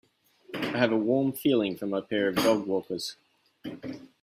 I 0.63 0.79
have 0.79 0.91
a 0.91 0.97
warm 0.97 1.31
feeling 1.31 1.77
for 1.77 1.85
my 1.85 2.01
pair 2.01 2.27
of 2.27 2.33
dogwalkers. 2.37 3.17